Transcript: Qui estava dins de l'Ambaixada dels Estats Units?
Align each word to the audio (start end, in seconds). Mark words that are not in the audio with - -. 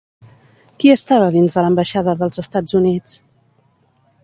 Qui 0.83 0.89
estava 0.93 1.27
dins 1.35 1.57
de 1.57 1.63
l'Ambaixada 1.67 2.17
dels 2.23 2.43
Estats 2.47 2.79
Units? 2.83 3.17